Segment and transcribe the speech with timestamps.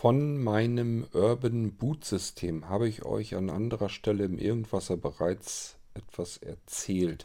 [0.00, 6.38] Von meinem Urban Boot System habe ich euch an anderer Stelle im Irgendwasser bereits etwas
[6.38, 7.24] erzählt.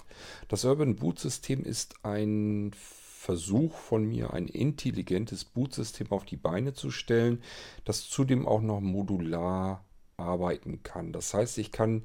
[0.49, 6.73] Das Urban Boot System ist ein Versuch von mir, ein intelligentes Bootsystem auf die Beine
[6.73, 7.41] zu stellen,
[7.85, 9.85] das zudem auch noch modular
[10.17, 11.13] arbeiten kann.
[11.13, 12.03] Das heißt, ich kann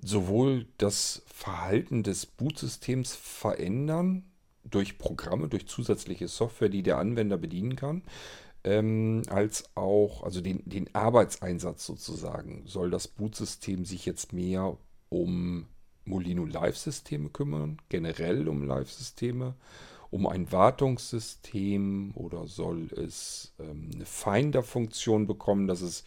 [0.00, 4.24] sowohl das Verhalten des Bootsystems verändern
[4.64, 8.04] durch Programme, durch zusätzliche Software, die der Anwender bedienen kann,
[8.64, 14.76] ähm, als auch, also den, den Arbeitseinsatz sozusagen, soll das Bootsystem sich jetzt mehr
[15.10, 15.66] um
[16.06, 19.54] Molino Live-Systeme kümmern, generell um Live-Systeme,
[20.10, 26.04] um ein Wartungssystem oder soll es ähm, eine Finder-Funktion bekommen, dass es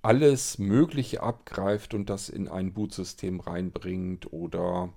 [0.00, 4.92] alles Mögliche abgreift und das in ein Bootsystem reinbringt oder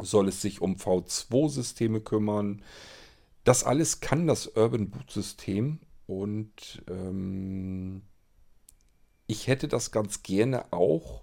[0.00, 2.62] soll es sich um V2-Systeme kümmern.
[3.44, 8.00] Das alles kann das Urban Boot System und ähm,
[9.26, 11.22] ich hätte das ganz gerne auch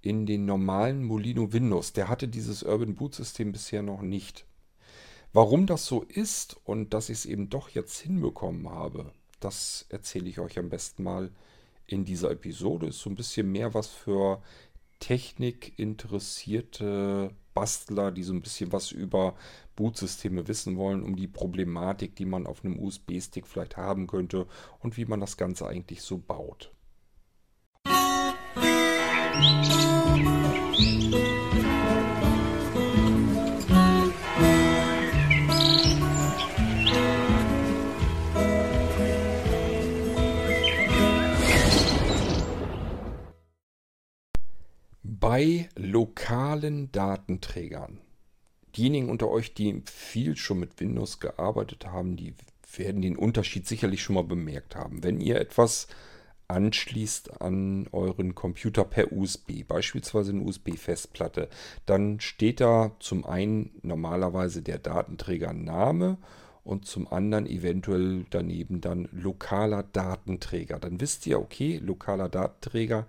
[0.00, 1.92] in den normalen Molino Windows.
[1.92, 4.46] Der hatte dieses Urban Boot System bisher noch nicht.
[5.34, 10.30] Warum das so ist und dass ich es eben doch jetzt hinbekommen habe, das erzähle
[10.30, 11.30] ich euch am besten mal
[11.86, 12.86] in dieser Episode.
[12.86, 14.42] Ist so ein bisschen mehr was für
[14.98, 19.34] Technik interessierte Bastler, die so ein bisschen was über
[19.76, 24.46] Bootsysteme wissen wollen, um die Problematik, die man auf einem USB-Stick vielleicht haben könnte
[24.80, 26.72] und wie man das Ganze eigentlich so baut.
[45.20, 48.00] Bei lokalen Datenträgern
[48.76, 52.34] diejenigen unter euch, die viel schon mit Windows gearbeitet haben, die
[52.74, 55.02] werden den Unterschied sicherlich schon mal bemerkt haben.
[55.02, 55.88] Wenn ihr etwas
[56.48, 61.48] anschließt an euren Computer per USB, beispielsweise eine USB-Festplatte,
[61.84, 66.16] dann steht da zum einen normalerweise der Datenträgername
[66.64, 70.78] und zum anderen eventuell daneben dann lokaler Datenträger.
[70.78, 73.06] Dann wisst ihr, okay, lokaler Datenträger,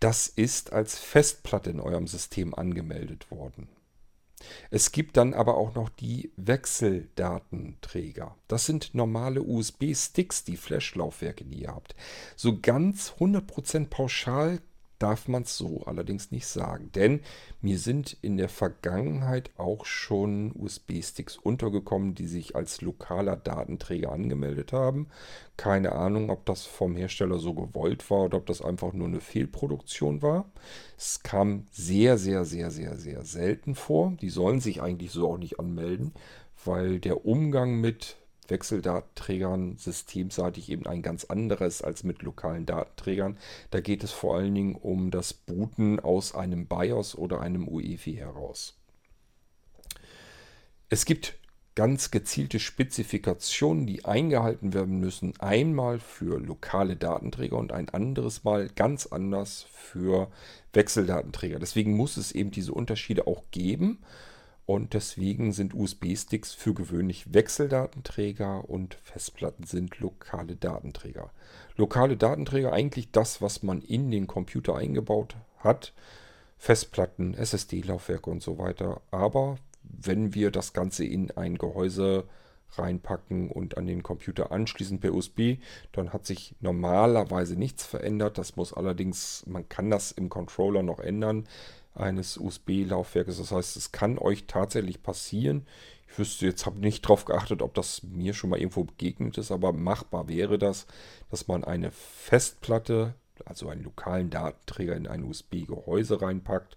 [0.00, 3.68] das ist als Festplatte in eurem System angemeldet worden.
[4.70, 8.36] Es gibt dann aber auch noch die Wechseldatenträger.
[8.48, 11.96] Das sind normale USB-Sticks, die Flash-Laufwerke, die ihr habt.
[12.36, 14.60] So ganz 100% pauschal
[14.98, 16.90] darf man es so allerdings nicht sagen.
[16.94, 17.20] Denn
[17.60, 24.72] mir sind in der Vergangenheit auch schon USB-Sticks untergekommen, die sich als lokaler Datenträger angemeldet
[24.72, 25.08] haben.
[25.56, 29.20] Keine Ahnung, ob das vom Hersteller so gewollt war oder ob das einfach nur eine
[29.20, 30.50] Fehlproduktion war.
[30.96, 34.14] Es kam sehr, sehr, sehr, sehr, sehr selten vor.
[34.20, 36.12] Die sollen sich eigentlich so auch nicht anmelden,
[36.64, 38.16] weil der Umgang mit
[38.48, 43.38] Wechseldatenträgern systemseitig eben ein ganz anderes als mit lokalen Datenträgern.
[43.70, 48.14] Da geht es vor allen Dingen um das Booten aus einem BIOS oder einem UEFI
[48.14, 48.76] heraus.
[50.88, 51.38] Es gibt
[51.76, 55.34] ganz gezielte Spezifikationen, die eingehalten werden müssen.
[55.38, 60.28] Einmal für lokale Datenträger und ein anderes Mal ganz anders für
[60.72, 61.58] Wechseldatenträger.
[61.58, 63.98] Deswegen muss es eben diese Unterschiede auch geben.
[64.66, 71.30] Und deswegen sind USB-Sticks für gewöhnlich Wechseldatenträger und Festplatten sind lokale Datenträger.
[71.76, 75.92] Lokale Datenträger eigentlich das, was man in den Computer eingebaut hat.
[76.58, 79.00] Festplatten, SSD-Laufwerke und so weiter.
[79.12, 82.24] Aber wenn wir das Ganze in ein Gehäuse
[82.72, 85.58] reinpacken und an den Computer anschließen per USB,
[85.92, 88.36] dann hat sich normalerweise nichts verändert.
[88.36, 91.46] Das muss allerdings, man kann das im Controller noch ändern
[91.96, 93.38] eines USB-Laufwerkes.
[93.38, 95.66] Das heißt, es kann euch tatsächlich passieren.
[96.08, 99.50] Ich wüsste jetzt, habe nicht darauf geachtet, ob das mir schon mal irgendwo begegnet ist,
[99.50, 100.86] aber machbar wäre das,
[101.30, 103.14] dass man eine Festplatte,
[103.44, 106.76] also einen lokalen Datenträger in ein USB-Gehäuse reinpackt,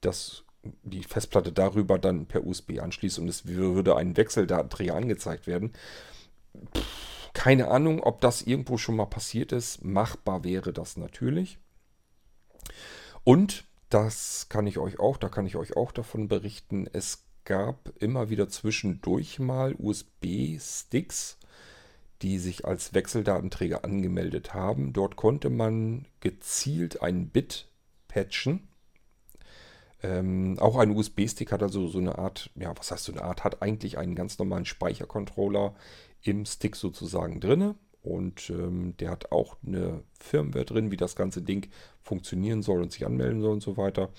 [0.00, 0.44] dass
[0.82, 5.72] die Festplatte darüber dann per USB anschließt und es würde ein Wechseldatenträger angezeigt werden.
[7.32, 9.84] keine Ahnung, ob das irgendwo schon mal passiert ist.
[9.84, 11.58] Machbar wäre das natürlich.
[13.22, 16.88] Und das kann ich euch auch, da kann ich euch auch davon berichten.
[16.92, 21.38] Es gab immer wieder zwischendurch mal USB-Sticks,
[22.20, 24.92] die sich als Wechseldatenträger angemeldet haben.
[24.92, 27.68] Dort konnte man gezielt ein Bit
[28.08, 28.68] patchen.
[30.02, 33.44] Ähm, auch ein USB-Stick hat also so eine Art, ja, was heißt so eine Art,
[33.44, 35.74] hat eigentlich einen ganz normalen Speichercontroller
[36.22, 37.74] im Stick sozusagen drinne.
[38.02, 41.68] Und ähm, der hat auch eine Firmware drin, wie das ganze Ding
[42.02, 44.10] funktionieren soll und sich anmelden soll und so weiter.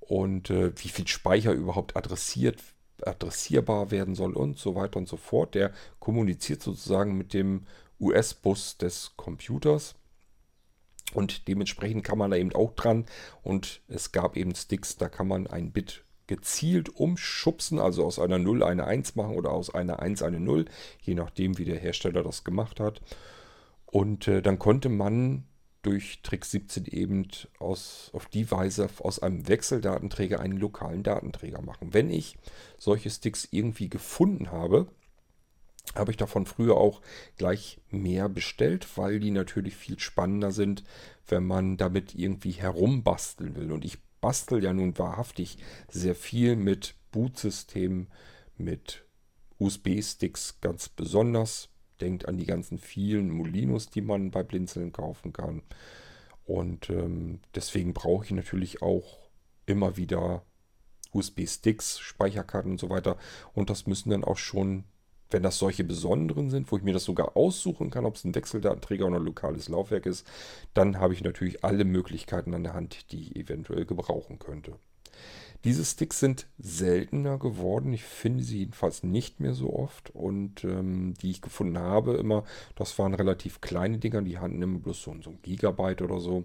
[0.00, 2.62] Und äh, wie viel Speicher überhaupt adressiert,
[3.02, 5.54] adressierbar werden soll und so weiter und so fort.
[5.54, 7.66] Der kommuniziert sozusagen mit dem
[8.00, 9.94] US-Bus des Computers.
[11.14, 13.06] Und dementsprechend kann man da eben auch dran.
[13.42, 18.38] Und es gab eben Sticks, da kann man ein Bit gezielt umschubsen, also aus einer
[18.38, 20.66] 0 eine 1 machen oder aus einer 1 eine 0,
[21.00, 23.02] je nachdem, wie der Hersteller das gemacht hat.
[23.86, 25.44] Und äh, dann konnte man
[25.82, 27.26] durch Trick 17 eben
[27.58, 31.94] aus, auf die Weise aus einem Wechseldatenträger einen lokalen Datenträger machen.
[31.94, 32.36] Wenn ich
[32.76, 34.88] solche Sticks irgendwie gefunden habe,
[35.94, 37.00] habe ich davon früher auch
[37.38, 40.84] gleich mehr bestellt, weil die natürlich viel spannender sind,
[41.26, 43.72] wenn man damit irgendwie herumbasteln will.
[43.72, 48.08] Und ich bastel ja nun wahrhaftig sehr viel mit Bootsystemen,
[48.56, 49.06] mit
[49.58, 51.68] USB-Sticks ganz besonders.
[52.00, 55.62] Denkt an die ganzen vielen Molinos, die man bei Blinzeln kaufen kann.
[56.44, 59.18] Und ähm, deswegen brauche ich natürlich auch
[59.66, 60.44] immer wieder
[61.12, 63.18] USB-Sticks, Speicherkarten und so weiter.
[63.52, 64.84] Und das müssen dann auch schon
[65.30, 68.34] wenn das solche besonderen sind, wo ich mir das sogar aussuchen kann, ob es ein
[68.34, 70.26] Wechseldatenträger oder ein lokales Laufwerk ist,
[70.74, 74.78] dann habe ich natürlich alle Möglichkeiten an der Hand, die ich eventuell gebrauchen könnte.
[75.64, 77.92] Diese Sticks sind seltener geworden.
[77.92, 80.14] Ich finde sie jedenfalls nicht mehr so oft.
[80.14, 82.44] Und ähm, die ich gefunden habe, immer,
[82.76, 84.22] das waren relativ kleine Dinger.
[84.22, 86.44] Die hatten immer bloß so, so ein Gigabyte oder so.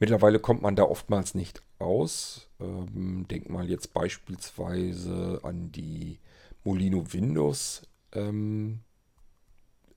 [0.00, 2.48] Mittlerweile kommt man da oftmals nicht aus.
[2.60, 6.18] Ähm, denk mal jetzt beispielsweise an die
[6.64, 7.82] Molino Windows
[8.12, 8.80] ähm,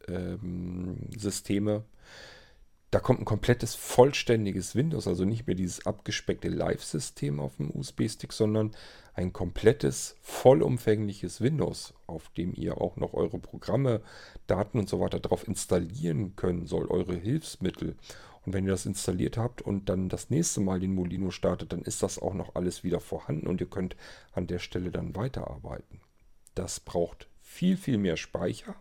[0.07, 1.83] ähm, Systeme.
[2.91, 8.31] Da kommt ein komplettes vollständiges Windows, also nicht mehr dieses abgespeckte Live-System auf dem USB-Stick,
[8.31, 8.71] sondern
[9.13, 14.01] ein komplettes, vollumfängliches Windows, auf dem ihr auch noch eure Programme,
[14.47, 17.97] Daten und so weiter drauf installieren können soll, eure Hilfsmittel.
[18.45, 21.81] Und wenn ihr das installiert habt und dann das nächste Mal den Molino startet, dann
[21.81, 23.97] ist das auch noch alles wieder vorhanden und ihr könnt
[24.31, 25.99] an der Stelle dann weiterarbeiten.
[26.57, 28.75] Das braucht viel, viel mehr Speicher.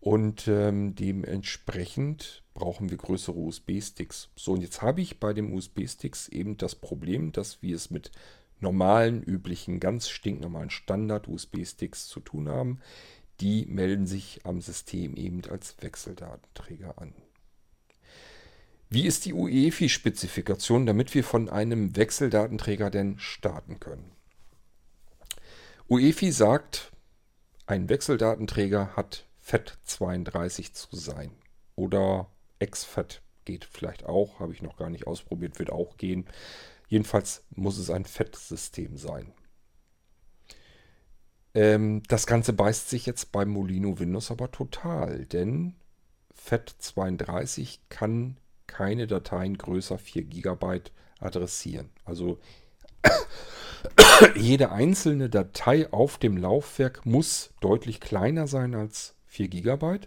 [0.00, 4.28] Und ähm, dementsprechend brauchen wir größere USB-Sticks.
[4.36, 8.10] So, und jetzt habe ich bei den USB-Sticks eben das Problem, dass wir es mit
[8.60, 12.80] normalen, üblichen, ganz stinknormalen Standard-USB-Sticks zu tun haben.
[13.40, 17.14] Die melden sich am System eben als Wechseldatenträger an.
[18.90, 24.17] Wie ist die UEFI-Spezifikation, damit wir von einem Wechseldatenträger denn starten können?
[25.90, 26.92] UEFI sagt,
[27.66, 31.30] ein Wechseldatenträger hat FAT32 zu sein.
[31.76, 32.28] Oder
[32.62, 36.26] XFAT geht vielleicht auch, habe ich noch gar nicht ausprobiert, wird auch gehen.
[36.88, 39.32] Jedenfalls muss es ein FAT-System sein.
[41.54, 45.74] Ähm, das Ganze beißt sich jetzt beim Molino Windows aber total, denn
[46.38, 48.36] FAT32 kann
[48.66, 50.82] keine Dateien größer 4 GB
[51.18, 51.88] adressieren.
[52.04, 52.38] Also
[54.36, 60.00] jede einzelne Datei auf dem Laufwerk muss deutlich kleiner sein als 4 GB.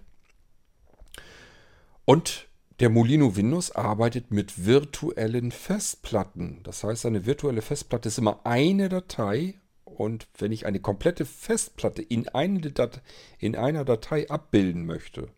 [2.05, 2.47] Und
[2.79, 6.61] der Molino Windows arbeitet mit virtuellen Festplatten.
[6.63, 9.55] Das heißt, eine virtuelle Festplatte ist immer eine Datei.
[9.85, 13.01] Und wenn ich eine komplette Festplatte in, eine Dat
[13.37, 15.29] in einer Datei abbilden möchte,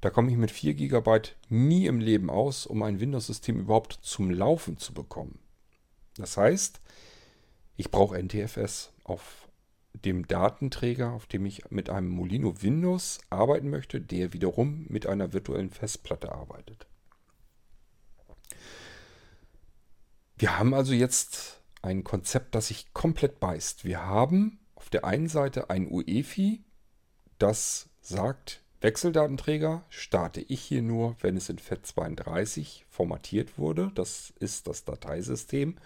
[0.00, 4.30] da komme ich mit 4 GB nie im Leben aus, um ein Windows-System überhaupt zum
[4.30, 5.38] Laufen zu bekommen.
[6.18, 6.80] Das heißt,
[7.76, 9.48] ich brauche NTFS auf
[10.04, 15.32] dem Datenträger, auf dem ich mit einem Molino Windows arbeiten möchte, der wiederum mit einer
[15.32, 16.86] virtuellen Festplatte arbeitet.
[20.36, 23.84] Wir haben also jetzt ein Konzept, das sich komplett beißt.
[23.84, 26.62] Wir haben auf der einen Seite ein UEFI,
[27.38, 33.90] das sagt, Wechseldatenträger starte ich hier nur, wenn es in FAT32 formatiert wurde.
[33.94, 35.76] Das ist das Dateisystem.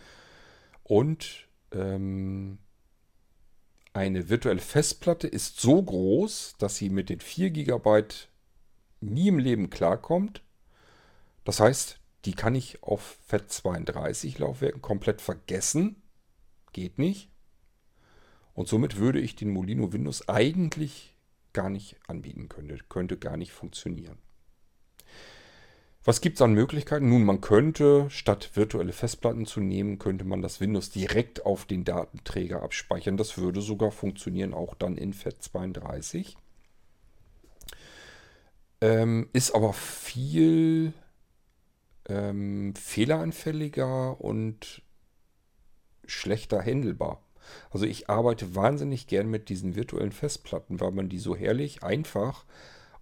[0.85, 2.59] Und ähm,
[3.93, 8.05] eine virtuelle Festplatte ist so groß, dass sie mit den 4 GB
[9.01, 10.43] nie im Leben klarkommt.
[11.45, 16.03] Das heißt, die kann ich auf FAT32 Laufwerken komplett vergessen.
[16.73, 17.31] Geht nicht.
[18.55, 21.17] Und somit würde ich den Molino Windows eigentlich
[21.53, 22.81] gar nicht anbieten können.
[22.89, 24.19] Könnte gar nicht funktionieren.
[26.05, 27.09] Was gibt es an Möglichkeiten?
[27.09, 31.85] Nun, man könnte, statt virtuelle Festplatten zu nehmen, könnte man das Windows direkt auf den
[31.85, 33.17] Datenträger abspeichern.
[33.17, 36.35] Das würde sogar funktionieren, auch dann in FAT32.
[38.81, 40.93] Ähm, ist aber viel
[42.09, 44.83] ähm, fehleranfälliger und
[46.05, 47.23] schlechter handelbar.
[47.71, 52.45] Also ich arbeite wahnsinnig gern mit diesen virtuellen Festplatten, weil man die so herrlich einfach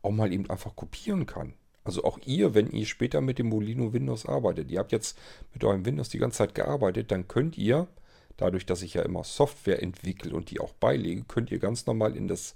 [0.03, 1.55] auch mal eben einfach kopieren kann.
[1.85, 5.19] Also auch ihr, wenn ihr später mit dem Molino Windows arbeitet, ihr habt jetzt
[5.53, 7.89] mit eurem Windows die ganze Zeit gearbeitet, dann könnt ihr,
[8.37, 12.17] dadurch, dass ich ja immer Software entwickle und die auch beilege, könnt ihr ganz normal
[12.17, 12.55] in das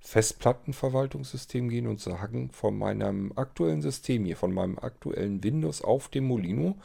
[0.00, 6.24] Festplattenverwaltungssystem gehen und sagen, von meinem aktuellen System hier, von meinem aktuellen Windows auf dem
[6.24, 6.78] Molino,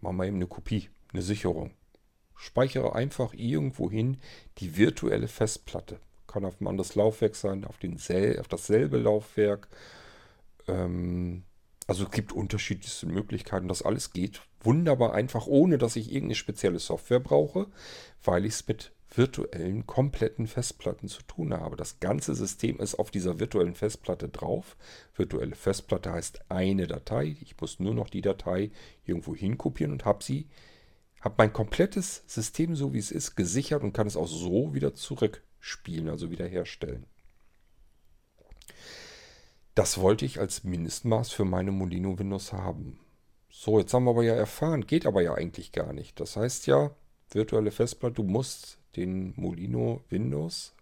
[0.00, 1.72] machen wir eben eine Kopie, eine Sicherung.
[2.36, 4.18] Speichere einfach irgendwohin
[4.58, 5.98] die virtuelle Festplatte.
[6.26, 9.68] Kann auf ein anderes Laufwerk sein, auf, den auf dasselbe Laufwerk.
[10.68, 11.44] Ähm,
[11.86, 13.68] also es gibt unterschiedlichste Möglichkeiten.
[13.68, 17.66] Das alles geht wunderbar einfach, ohne dass ich irgendeine spezielle Software brauche,
[18.22, 21.76] weil ich es mit virtuellen, kompletten Festplatten zu tun habe.
[21.76, 24.76] Das ganze System ist auf dieser virtuellen Festplatte drauf.
[25.14, 27.36] Virtuelle Festplatte heißt eine Datei.
[27.40, 28.70] Ich muss nur noch die Datei
[29.04, 30.48] irgendwo hinkopieren und habe sie,
[31.20, 34.94] habe mein komplettes System, so wie es ist, gesichert und kann es auch so wieder
[34.94, 37.06] zurückspielen, also wiederherstellen.
[39.74, 43.00] Das wollte ich als Mindestmaß für meine Molino Windows haben.
[43.50, 46.20] So, jetzt haben wir aber ja erfahren, geht aber ja eigentlich gar nicht.
[46.20, 46.94] Das heißt ja,
[47.30, 50.74] virtuelle Festplatte, du musst den Molino Windows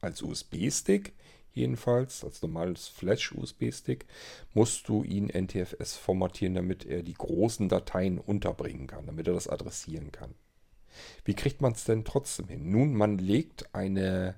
[0.00, 1.14] als USB-Stick,
[1.52, 4.06] jedenfalls als normales Flash-USB-Stick,
[4.52, 9.48] musst du ihn NTFS formatieren, damit er die großen Dateien unterbringen kann, damit er das
[9.48, 10.34] adressieren kann.
[11.24, 12.70] Wie kriegt man es denn trotzdem hin?
[12.70, 14.34] Nun, man legt eine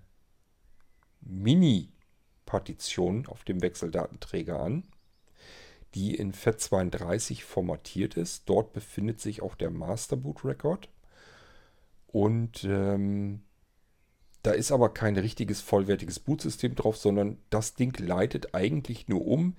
[2.47, 4.85] Mini-Partition auf dem Wechseldatenträger an,
[5.95, 8.49] die in FAT32 formatiert ist.
[8.49, 10.89] Dort befindet sich auch der Master Boot Record.
[12.07, 13.43] Und ähm,
[14.43, 19.57] da ist aber kein richtiges vollwertiges Bootsystem drauf, sondern das Ding leitet eigentlich nur um.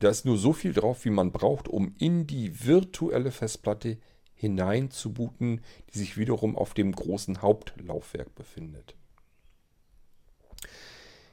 [0.00, 3.98] Da ist nur so viel drauf, wie man braucht, um in die virtuelle Festplatte
[4.34, 5.60] hinein zu booten,
[5.92, 8.96] die sich wiederum auf dem großen Hauptlaufwerk befindet.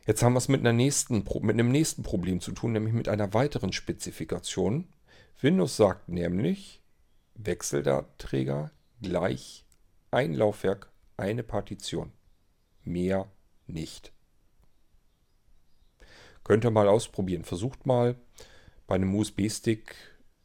[0.05, 3.07] Jetzt haben wir es mit, einer nächsten, mit einem nächsten Problem zu tun, nämlich mit
[3.07, 4.87] einer weiteren Spezifikation.
[5.41, 6.81] Windows sagt nämlich,
[7.35, 9.65] Wechseldatenträger gleich
[10.11, 12.11] ein Laufwerk, eine Partition.
[12.83, 13.31] Mehr
[13.67, 14.11] nicht.
[16.43, 17.43] Könnt ihr mal ausprobieren.
[17.43, 18.15] Versucht mal
[18.87, 19.95] bei einem USB-Stick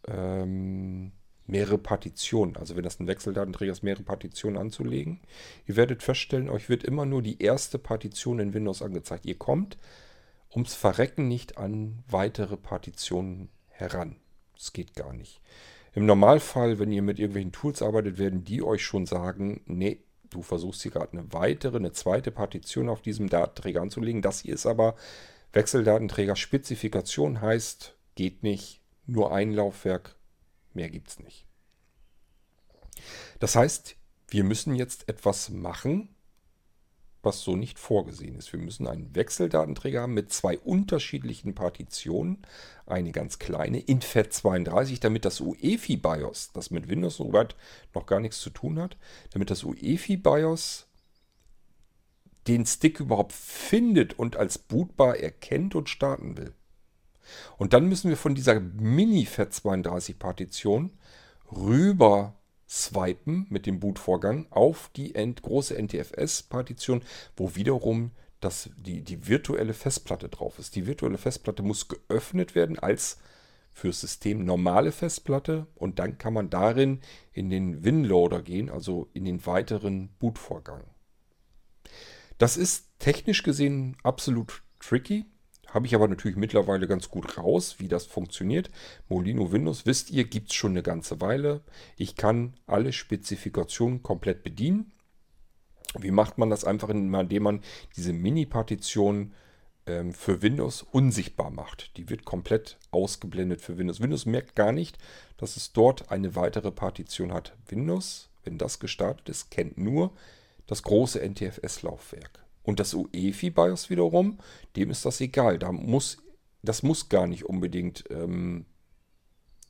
[0.07, 1.13] ähm,
[1.47, 5.21] mehrere Partitionen, also wenn das ein Wechseldatenträger ist, mehrere Partitionen anzulegen.
[5.67, 9.27] Ihr werdet feststellen, euch wird immer nur die erste Partition in Windows angezeigt.
[9.27, 9.77] Ihr kommt
[10.55, 14.17] ums Verrecken nicht an weitere Partitionen heran.
[14.55, 15.41] Das geht gar nicht.
[15.95, 20.43] Im Normalfall, wenn ihr mit irgendwelchen Tools arbeitet, werden die euch schon sagen, nee, du
[20.43, 24.23] versuchst hier gerade eine weitere, eine zweite Partition auf diesem Datenträger anzulegen.
[24.23, 24.97] Das hier ist aber
[25.53, 30.17] Wechseldatenträger Spezifikation, heißt, geht nicht, nur ein Laufwerk,
[30.75, 31.47] mehr gibt es nicht.
[33.41, 33.97] Das heißt,
[34.29, 36.15] wir müssen jetzt etwas machen,
[37.25, 38.53] was so nicht vorgesehen ist.
[38.53, 42.43] Wir müssen einen Wechseldatenträger haben mit zwei unterschiedlichen Partitionen.
[42.87, 47.57] Eine ganz kleine in FAT32, damit das UEFI BIOS, das mit Windows soweit
[47.95, 48.97] noch gar nichts zu tun hat,
[49.33, 50.87] damit das UEFI BIOS
[52.47, 56.53] den Stick überhaupt findet und als bootbar erkennt und starten will.
[57.57, 60.91] Und dann müssen wir von dieser Mini-FAT32-Partition
[61.53, 62.35] rüber
[62.69, 67.03] swipen mit dem Bootvorgang auf die große NTFS-Partition,
[67.37, 70.77] wo wiederum das, die, die virtuelle Festplatte drauf ist.
[70.77, 73.19] Die virtuelle Festplatte muss geöffnet werden als
[73.73, 77.01] fürs System normale Festplatte und dann kann man darin
[77.33, 80.85] in den WinLoader gehen, also in den weiteren Bootvorgang.
[82.39, 85.25] Das ist technisch gesehen absolut tricky.
[85.75, 88.71] Habe ich aber natürlich mittlerweile ganz gut raus, wie das funktioniert.
[89.09, 91.63] Molino Windows, wisst ihr, gibt es schon eine ganze Weile.
[91.97, 94.93] Ich kann alle Spezifikationen komplett bedienen.
[95.99, 97.61] Wie macht man das einfach, indem man
[97.97, 99.35] diese Mini-Partition
[99.87, 101.97] ähm, für Windows unsichtbar macht?
[101.97, 104.01] Die wird komplett ausgeblendet für Windows.
[104.01, 104.97] Windows merkt gar nicht,
[105.39, 107.57] dass es dort eine weitere Partition hat.
[107.67, 110.13] Windows, wenn das gestartet ist, kennt nur
[110.69, 112.44] das große NTFS-Laufwerk.
[112.65, 114.39] Und das UEFI-BIOS wiederum,
[114.75, 115.59] dem ist das egal.
[115.59, 116.19] Da muss,
[116.63, 118.65] das muss gar nicht unbedingt ähm,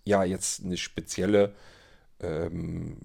[0.04, 1.54] ja jetzt eine spezielle
[2.20, 2.98] ähm,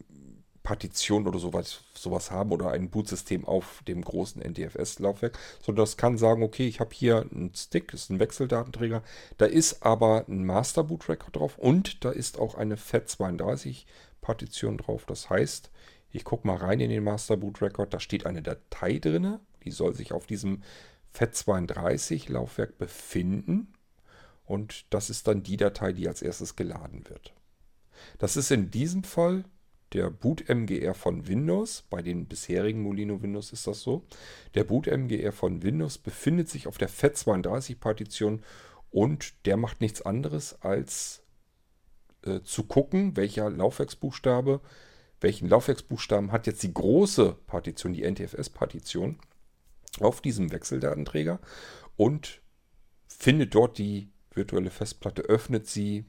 [0.64, 6.20] Partition oder sowas, sowas haben oder ein Bootsystem auf dem großen NTFS-Laufwerk, sondern das kann
[6.20, 9.02] sagen, okay, ich habe hier einen Stick, das ist ein Wechseldatenträger,
[9.38, 15.06] da ist aber ein Master Boot Record drauf und da ist auch eine FAT32-Partition drauf.
[15.08, 15.72] Das heißt,
[16.12, 19.72] ich gucke mal rein in den Master Boot Record, da steht eine Datei drin, die
[19.72, 20.64] soll sich auf diesem
[21.16, 23.74] FAT32-Laufwerk befinden.
[24.46, 27.34] Und das ist dann die Datei, die als erstes geladen wird.
[28.18, 29.44] Das ist in diesem Fall
[29.94, 31.84] der Boot-MGR von Windows.
[31.90, 34.06] Bei den bisherigen Molino Windows ist das so.
[34.56, 38.44] Der Boot-MGR von Windows befindet sich auf der FAT32-Partition
[38.92, 41.22] und der macht nichts anderes als
[42.24, 44.62] äh, zu gucken, welcher Laufwerksbuchstabe,
[45.22, 49.20] welchen Laufwerksbuchstaben hat jetzt die große Partition, die NTFS-Partition
[50.00, 51.40] auf diesem Wechseldatenträger
[51.98, 52.42] und
[53.08, 56.06] findet dort die virtuelle Festplatte, öffnet sie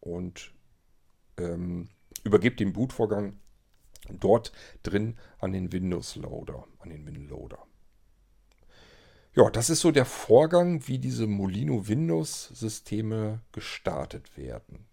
[0.00, 0.52] und
[1.36, 1.88] ähm,
[2.22, 3.38] übergibt den Bootvorgang
[4.08, 7.58] dort drin an den Windows Loader, an den WinLoader.
[9.34, 14.86] Ja, das ist so der Vorgang, wie diese Molino Windows Systeme gestartet werden.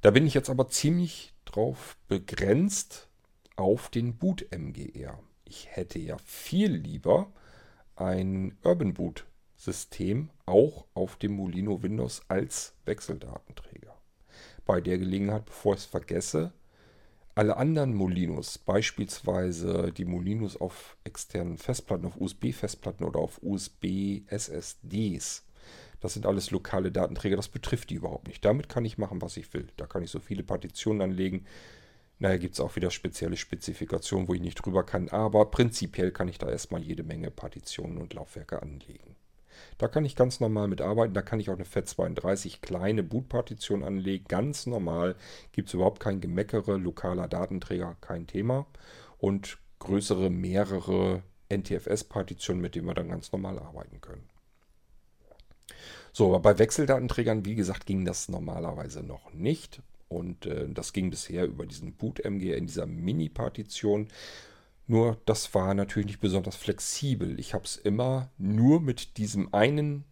[0.00, 3.08] Da bin ich jetzt aber ziemlich drauf begrenzt
[3.56, 5.18] auf den Boot MGR.
[5.48, 7.32] Ich hätte ja viel lieber
[7.96, 9.24] ein Urban Boot
[9.56, 13.96] System auch auf dem Molino Windows als Wechseldatenträger.
[14.66, 16.52] Bei der Gelegenheit, bevor ich es vergesse,
[17.34, 25.44] alle anderen Molinos, beispielsweise die Molinos auf externen Festplatten, auf USB-Festplatten oder auf USB-SSDs,
[26.00, 28.44] das sind alles lokale Datenträger, das betrifft die überhaupt nicht.
[28.44, 29.68] Damit kann ich machen, was ich will.
[29.76, 31.44] Da kann ich so viele Partitionen anlegen.
[32.18, 36.28] Naja, gibt es auch wieder spezielle Spezifikationen, wo ich nicht drüber kann, aber prinzipiell kann
[36.28, 39.16] ich da erstmal jede Menge Partitionen und Laufwerke anlegen.
[39.78, 41.14] Da kann ich ganz normal mit arbeiten.
[41.14, 44.24] Da kann ich auch eine FAT32 kleine Bootpartition anlegen.
[44.28, 45.16] Ganz normal.
[45.52, 46.76] Gibt es überhaupt kein Gemeckere.
[46.76, 48.66] Lokaler Datenträger, kein Thema.
[49.18, 54.28] Und größere, mehrere NTFS-Partitionen, mit denen wir dann ganz normal arbeiten können.
[56.12, 59.82] So, aber bei Wechseldatenträgern, wie gesagt, ging das normalerweise noch nicht.
[60.08, 64.08] Und äh, das ging bisher über diesen Boot-MG in dieser Mini-Partition.
[64.86, 67.38] Nur das war natürlich nicht besonders flexibel.
[67.38, 70.04] Ich habe es immer nur mit diesem einen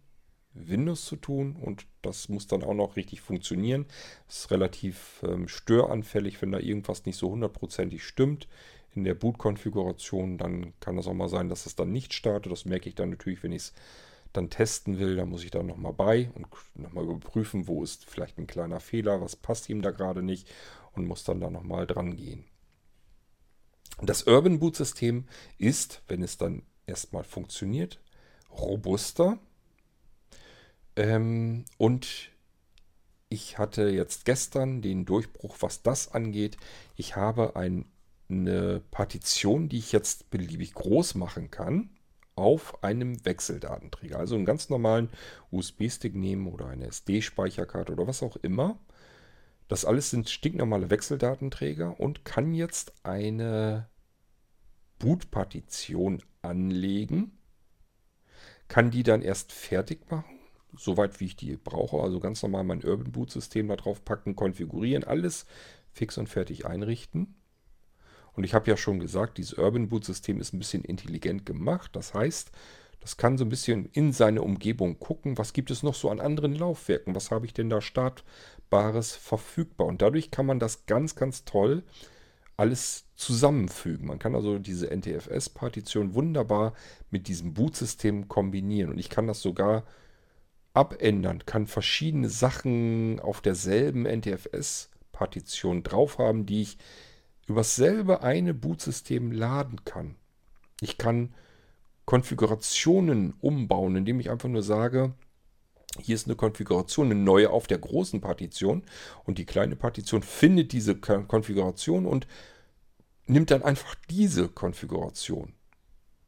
[0.53, 3.85] Windows zu tun und das muss dann auch noch richtig funktionieren.
[4.27, 8.47] Es ist relativ ähm, störanfällig, wenn da irgendwas nicht so hundertprozentig stimmt
[8.95, 10.37] in der Boot-Konfiguration.
[10.37, 12.51] Dann kann das auch mal sein, dass es dann nicht startet.
[12.51, 13.73] Das merke ich dann natürlich, wenn ich es
[14.33, 15.15] dann testen will.
[15.15, 19.21] Da muss ich dann nochmal bei und nochmal überprüfen, wo ist vielleicht ein kleiner Fehler,
[19.21, 20.49] was passt ihm da gerade nicht
[20.93, 22.45] und muss dann da nochmal dran gehen.
[24.01, 25.25] Das Urban Boot System
[25.57, 27.99] ist, wenn es dann erstmal funktioniert,
[28.51, 29.39] robuster.
[30.95, 32.31] Ähm, und
[33.29, 36.57] ich hatte jetzt gestern den Durchbruch, was das angeht.
[36.95, 37.85] Ich habe ein,
[38.29, 41.89] eine Partition, die ich jetzt beliebig groß machen kann,
[42.37, 44.19] auf einem Wechseldatenträger.
[44.19, 45.09] Also einen ganz normalen
[45.51, 48.79] USB-Stick nehmen oder eine SD-Speicherkarte oder was auch immer.
[49.67, 53.89] Das alles sind stinknormale Wechseldatenträger und kann jetzt eine
[54.99, 57.37] Bootpartition anlegen,
[58.67, 60.39] kann die dann erst fertig machen,
[60.75, 64.35] soweit wie ich die brauche, also ganz normal mein Urban Boot System da drauf packen,
[64.35, 65.45] konfigurieren, alles
[65.91, 67.35] fix und fertig einrichten.
[68.37, 71.95] Und ich habe ja schon gesagt, dieses Urban Boot System ist ein bisschen intelligent gemacht.
[71.95, 72.51] Das heißt,
[73.01, 76.19] das kann so ein bisschen in seine Umgebung gucken, was gibt es noch so an
[76.19, 79.87] anderen Laufwerken, was habe ich denn da startbares verfügbar.
[79.87, 81.83] Und dadurch kann man das ganz, ganz toll
[82.57, 84.07] alles zusammenfügen.
[84.07, 86.73] Man kann also diese NTFS-Partition wunderbar
[87.09, 88.91] mit diesem Boot-System kombinieren.
[88.91, 89.83] Und ich kann das sogar
[90.73, 96.77] abändern, kann verschiedene Sachen auf derselben NTFS-Partition drauf haben, die ich
[97.47, 100.15] über dasselbe eine Bootsystem laden kann.
[100.81, 101.33] Ich kann
[102.05, 105.13] Konfigurationen umbauen, indem ich einfach nur sage,
[105.99, 108.83] hier ist eine Konfiguration, eine neue auf der großen Partition
[109.23, 112.27] und die kleine Partition findet diese Konfiguration und
[113.25, 115.53] nimmt dann einfach diese Konfiguration.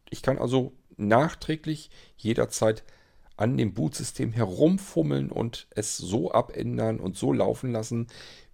[0.09, 2.83] Ich kann also nachträglich jederzeit
[3.37, 8.07] an dem Bootsystem herumfummeln und es so abändern und so laufen lassen,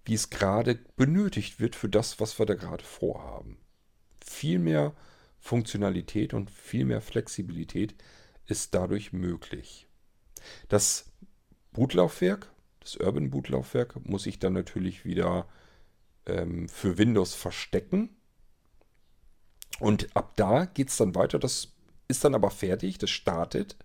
[0.06, 3.58] wie es gerade benötigt wird für das, was wir da gerade vorhaben.
[4.24, 4.94] Viel mehr
[5.38, 7.94] Funktionalität und viel mehr Flexibilität
[8.46, 9.88] ist dadurch möglich.
[10.68, 11.12] Das
[11.72, 12.48] Bootlaufwerk,
[12.80, 15.48] das Urban Bootlaufwerk, muss ich dann natürlich wieder
[16.26, 18.10] ähm, für Windows verstecken.
[19.80, 21.38] Und ab da geht es dann weiter.
[21.40, 21.72] Das
[22.06, 23.76] ist dann aber fertig, das startet.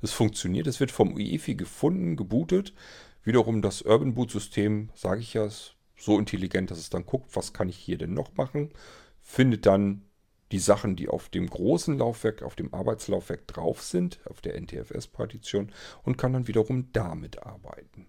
[0.00, 2.72] Das funktioniert, es wird vom UEFI gefunden, gebootet.
[3.24, 7.34] Wiederum das Urban Boot System, sage ich ja, ist so intelligent, dass es dann guckt,
[7.36, 8.70] was kann ich hier denn noch machen.
[9.20, 10.02] Findet dann
[10.50, 15.72] die Sachen, die auf dem großen Laufwerk, auf dem Arbeitslaufwerk drauf sind, auf der NTFS-Partition
[16.02, 18.06] und kann dann wiederum damit arbeiten.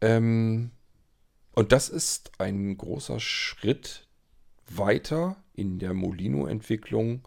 [0.00, 0.70] Ähm,
[1.52, 4.08] und das ist ein großer Schritt
[4.68, 7.26] weiter in der Molino-Entwicklung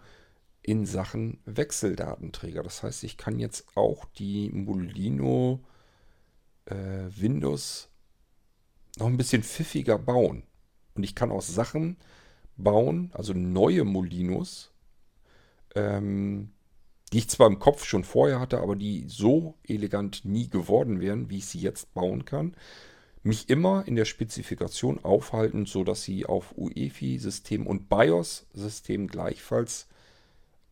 [0.65, 2.63] in Sachen Wechseldatenträger.
[2.63, 5.59] Das heißt, ich kann jetzt auch die Molino
[6.65, 6.75] äh,
[7.15, 7.89] Windows
[8.97, 10.43] noch ein bisschen pfiffiger bauen.
[10.95, 11.97] Und ich kann auch Sachen
[12.57, 14.71] bauen, also neue Molinos,
[15.75, 16.51] ähm,
[17.13, 21.29] die ich zwar im Kopf schon vorher hatte, aber die so elegant nie geworden wären,
[21.29, 22.55] wie ich sie jetzt bauen kann,
[23.21, 29.87] mich immer in der Spezifikation aufhalten, sodass sie auf UEFI-System und BIOS-System gleichfalls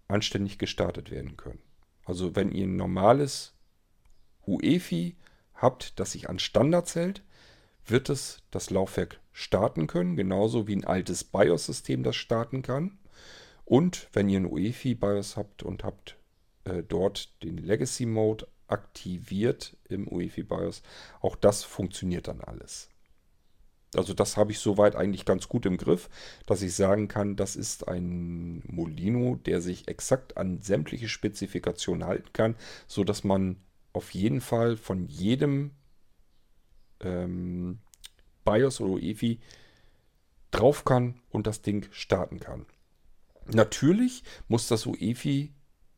[0.08, 1.60] anständig gestartet werden können.
[2.06, 3.54] Also wenn ihr ein normales
[4.46, 5.16] UEFI
[5.56, 7.24] habt, das sich an Standards hält,
[7.86, 12.98] wird es das Laufwerk starten können, genauso wie ein altes BIOS-System das starten kann.
[13.66, 16.18] Und wenn ihr ein UEFI BIOS habt und habt
[16.66, 20.84] äh, dort den Legacy Mode aktiviert im UEFI BIOS,
[21.22, 22.90] auch das funktioniert dann alles.
[23.96, 26.10] Also das habe ich soweit eigentlich ganz gut im Griff,
[26.46, 32.34] dass ich sagen kann, das ist ein Molino, der sich exakt an sämtliche Spezifikationen halten
[32.34, 32.56] kann,
[32.88, 33.58] sodass man
[33.94, 35.72] auf jeden Fall von jedem
[37.02, 37.80] ähm,
[38.44, 39.40] BIOS oder UEFI
[40.52, 42.66] drauf kann und das Ding starten kann.
[43.52, 45.52] Natürlich muss das UEFI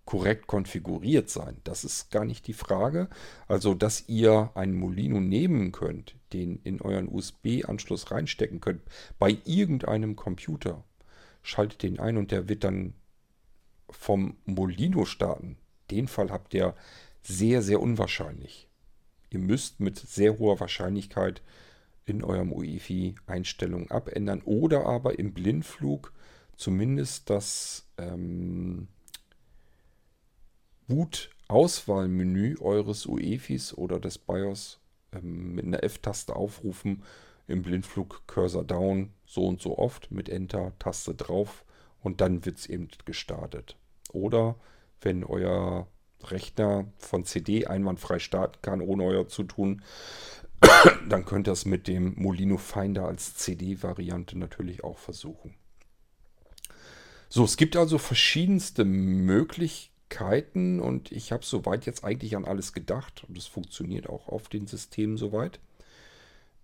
[0.06, 1.58] korrekt konfiguriert sein.
[1.64, 3.10] Das ist gar nicht die Frage.
[3.48, 8.82] Also, dass ihr einen Molino nehmen könnt, den in euren USB-Anschluss reinstecken könnt,
[9.18, 10.84] bei irgendeinem Computer,
[11.42, 12.94] schaltet den ein und der wird dann
[13.90, 15.58] vom Molino starten.
[15.92, 16.76] Den Fall habt ihr
[17.22, 18.68] sehr, sehr unwahrscheinlich.
[19.32, 21.42] Ihr müsst mit sehr hoher Wahrscheinlichkeit
[22.06, 26.14] in eurem UEFI Einstellungen abändern oder aber im Blindflug
[26.58, 28.75] zumindest das ähm,
[30.88, 34.80] Boot-Auswahlmenü eures UEFIs oder des BIOS
[35.12, 37.04] ähm, mit einer F-Taste aufrufen,
[37.48, 41.64] im Blindflug Cursor down, so und so oft mit Enter, Taste drauf
[42.02, 43.78] und dann wird es eben gestartet.
[44.12, 44.56] Oder
[45.02, 45.88] wenn euer
[46.24, 49.84] Rechner von CD einwandfrei starten kann, ohne euer Zutun,
[51.10, 55.56] dann könnt ihr es mit dem Molino Finder als CD-Variante natürlich auch versuchen.
[57.30, 63.26] So, es gibt also verschiedenste Möglichkeiten und ich habe soweit jetzt eigentlich an alles gedacht
[63.28, 65.60] und es funktioniert auch auf den Systemen soweit.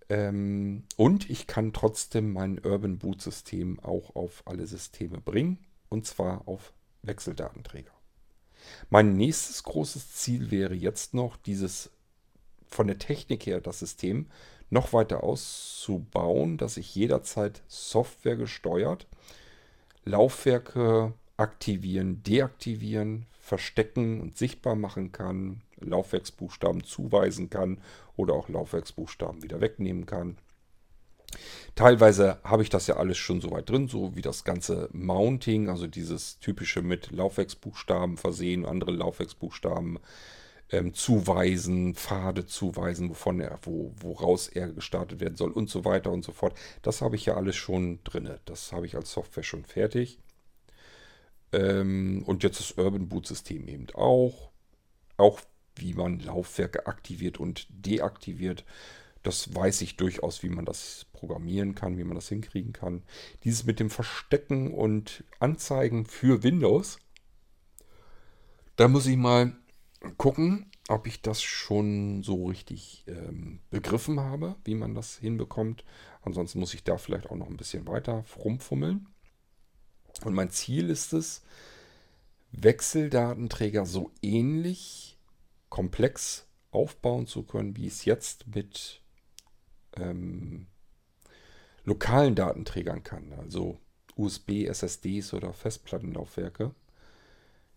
[0.09, 5.57] Ähm, und ich kann trotzdem mein Urban Boot System auch auf alle Systeme bringen
[5.89, 7.91] und zwar auf Wechseldatenträger.
[8.89, 11.91] Mein nächstes großes Ziel wäre jetzt noch, dieses
[12.67, 14.27] von der Technik her das System
[14.69, 19.07] noch weiter auszubauen, dass ich jederzeit Software gesteuert
[20.03, 27.81] Laufwerke aktivieren, deaktivieren, verstecken und sichtbar machen kann, Laufwerksbuchstaben zuweisen kann
[28.15, 30.37] oder auch Laufwerksbuchstaben wieder wegnehmen kann.
[31.75, 35.67] Teilweise habe ich das ja alles schon so weit drin, so wie das ganze Mounting,
[35.67, 39.99] also dieses typische mit Laufwerksbuchstaben versehen, andere Laufwerksbuchstaben
[40.69, 46.09] ähm, zuweisen, Pfade zuweisen, wovon er, wo, woraus er gestartet werden soll und so weiter
[46.09, 46.57] und so fort.
[46.83, 48.29] Das habe ich ja alles schon drin.
[48.45, 50.19] Das habe ich als Software schon fertig.
[51.51, 54.51] Ähm, und jetzt das Urban Boot System eben auch.
[55.17, 55.41] Auch
[55.75, 58.65] wie man Laufwerke aktiviert und deaktiviert.
[59.23, 63.03] Das weiß ich durchaus, wie man das programmieren kann, wie man das hinkriegen kann.
[63.43, 66.99] Dieses mit dem Verstecken und Anzeigen für Windows.
[68.75, 69.55] Da muss ich mal
[70.17, 75.85] gucken, ob ich das schon so richtig ähm, begriffen habe, wie man das hinbekommt.
[76.23, 79.07] Ansonsten muss ich da vielleicht auch noch ein bisschen weiter rumfummeln.
[80.23, 81.41] Und mein Ziel ist es,
[82.51, 85.17] Wechseldatenträger so ähnlich
[85.69, 89.01] komplex aufbauen zu können, wie es jetzt mit
[89.95, 90.67] ähm,
[91.85, 93.79] lokalen Datenträgern kann, also
[94.15, 96.75] USB, SSDs oder Festplattenlaufwerke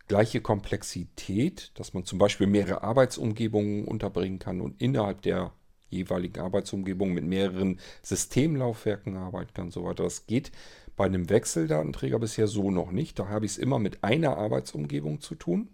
[0.09, 5.53] gleiche Komplexität, dass man zum Beispiel mehrere Arbeitsumgebungen unterbringen kann und innerhalb der
[5.88, 10.03] jeweiligen Arbeitsumgebung mit mehreren Systemlaufwerken arbeiten kann und so weiter.
[10.03, 10.51] Das geht
[10.96, 13.18] bei einem Wechseldatenträger bisher so noch nicht.
[13.18, 15.68] Da habe ich es immer mit einer Arbeitsumgebung zu tun.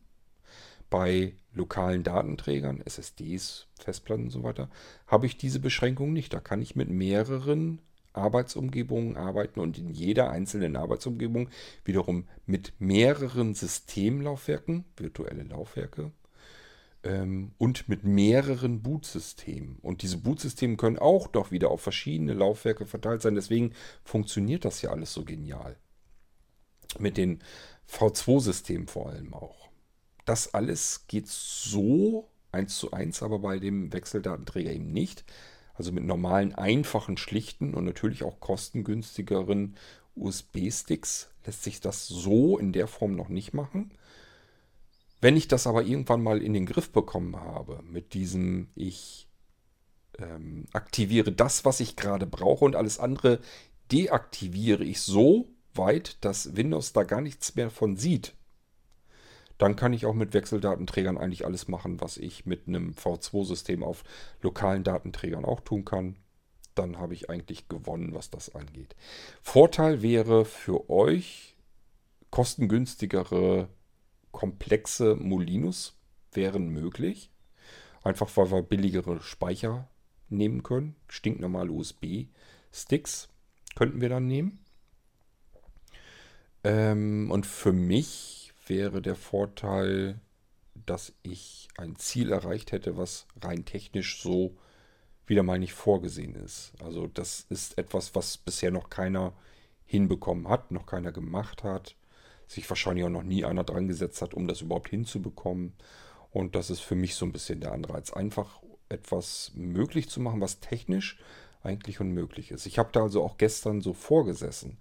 [0.88, 4.70] Bei lokalen Datenträgern, SSDs, Festplatten und so weiter,
[5.06, 6.33] habe ich diese Beschränkung nicht.
[6.33, 7.80] Da kann ich mit mehreren
[8.12, 11.48] Arbeitsumgebungen arbeiten und in jeder einzelnen Arbeitsumgebung
[11.85, 16.11] wiederum mit mehreren Systemlaufwerken, virtuelle Laufwerke,
[17.03, 19.77] ähm, und mit mehreren Bootsystemen.
[19.83, 23.35] Und diese Bootsysteme können auch doch wieder auf verschiedene Laufwerke verteilt sein.
[23.35, 23.73] Deswegen
[24.05, 25.77] funktioniert das ja alles so genial.
[26.99, 27.41] Mit den
[27.89, 29.69] V2-Systemen vor allem auch.
[30.25, 35.25] Das alles geht so eins zu eins, aber bei dem Wechseldatenträger eben nicht.
[35.75, 39.77] Also mit normalen, einfachen, schlichten und natürlich auch kostengünstigeren
[40.15, 43.93] USB-Sticks lässt sich das so in der Form noch nicht machen.
[45.20, 49.28] Wenn ich das aber irgendwann mal in den Griff bekommen habe, mit diesem ich
[50.18, 53.40] ähm, aktiviere das, was ich gerade brauche und alles andere
[53.92, 58.35] deaktiviere ich so weit, dass Windows da gar nichts mehr von sieht,
[59.59, 64.04] dann kann ich auch mit Wechseldatenträgern eigentlich alles machen, was ich mit einem V2-System auf
[64.40, 66.16] lokalen Datenträgern auch tun kann.
[66.76, 68.96] dann habe ich eigentlich gewonnen, was das angeht.
[69.42, 71.56] Vorteil wäre für euch
[72.30, 73.68] kostengünstigere,
[74.33, 75.97] komplexe Molinos
[76.33, 77.31] wären möglich.
[78.03, 79.88] Einfach weil wir billigere Speicher
[80.29, 80.97] nehmen können.
[81.09, 83.29] Stinknormale USB-Sticks
[83.75, 84.64] könnten wir dann nehmen.
[86.64, 90.21] Ähm, und für mich wäre der Vorteil,
[90.75, 94.57] dass ich ein Ziel erreicht hätte, was rein technisch so
[95.27, 96.73] wieder mal nicht vorgesehen ist.
[96.83, 99.33] Also das ist etwas, was bisher noch keiner
[99.85, 101.97] hinbekommen hat, noch keiner gemacht hat,
[102.51, 105.73] sich wahrscheinlich auch noch nie einer dran gesetzt hat, um das überhaupt hinzubekommen.
[106.33, 110.41] Und das ist für mich so ein bisschen der Anreiz, einfach etwas möglich zu machen,
[110.41, 111.19] was technisch
[111.63, 112.67] eigentlich unmöglich ist.
[112.67, 114.79] Ich habe da also auch gestern so vorgesessen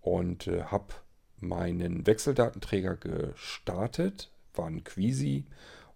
[0.00, 0.94] und äh, habe
[1.38, 5.44] meinen Wechseldatenträger gestartet, war ein Quisi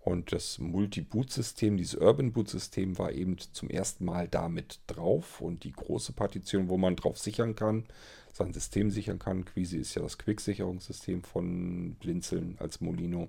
[0.01, 6.13] und das Multi-Boot-System, dieses Urban-Boot-System war eben zum ersten Mal damit drauf und die große
[6.13, 7.87] Partition, wo man drauf sichern kann,
[8.37, 9.45] sein System sichern kann.
[9.45, 13.29] Quisi ist ja das Quick-Sicherungssystem von Blinzeln als Molino.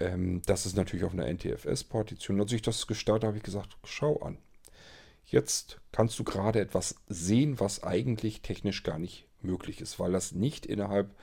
[0.00, 2.40] Ähm, das ist natürlich auf einer NTFS-Partition.
[2.40, 4.38] Als ich das gestartet habe, ich gesagt, schau an.
[5.24, 10.32] Jetzt kannst du gerade etwas sehen, was eigentlich technisch gar nicht möglich ist, weil das
[10.32, 11.14] nicht innerhalb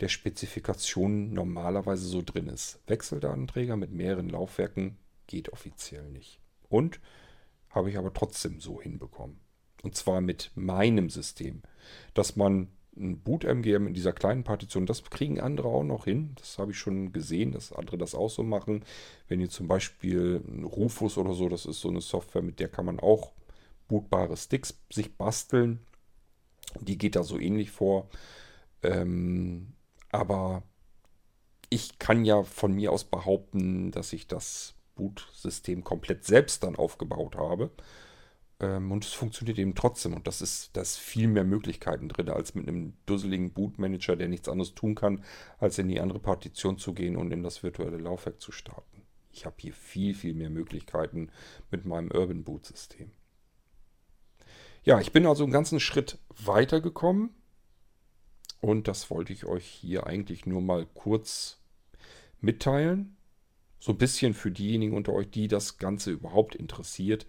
[0.00, 2.80] der Spezifikation normalerweise so drin ist.
[2.86, 6.40] Wechseldatenträger mit mehreren Laufwerken geht offiziell nicht.
[6.68, 7.00] Und
[7.70, 9.38] habe ich aber trotzdem so hinbekommen.
[9.82, 11.62] Und zwar mit meinem System.
[12.14, 16.32] Dass man ein Boot-MGM in dieser kleinen Partition, das kriegen andere auch noch hin.
[16.36, 18.84] Das habe ich schon gesehen, dass andere das auch so machen.
[19.28, 22.86] Wenn ihr zum Beispiel Rufus oder so, das ist so eine Software, mit der kann
[22.86, 23.32] man auch
[23.88, 25.80] bootbare Sticks sich basteln.
[26.80, 28.08] Die geht da so ähnlich vor.
[28.82, 29.74] Ähm,
[30.10, 30.62] aber
[31.70, 37.36] ich kann ja von mir aus behaupten, dass ich das Boot-System komplett selbst dann aufgebaut
[37.36, 37.70] habe.
[38.60, 40.14] Ähm, und es funktioniert eben trotzdem.
[40.14, 44.28] Und das ist, da ist viel mehr Möglichkeiten drin, als mit einem dusseligen Bootmanager, der
[44.28, 45.24] nichts anderes tun kann,
[45.58, 49.02] als in die andere Partition zu gehen und in das virtuelle Laufwerk zu starten.
[49.30, 51.30] Ich habe hier viel, viel mehr Möglichkeiten
[51.70, 53.10] mit meinem Urban Boot System.
[54.82, 57.30] Ja, ich bin also einen ganzen Schritt weitergekommen.
[58.60, 61.60] Und das wollte ich euch hier eigentlich nur mal kurz
[62.40, 63.16] mitteilen.
[63.78, 67.26] So ein bisschen für diejenigen unter euch, die das Ganze überhaupt interessiert.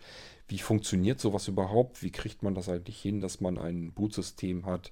[0.47, 2.03] Wie funktioniert sowas überhaupt?
[2.03, 4.91] Wie kriegt man das eigentlich hin, dass man ein Bootsystem hat,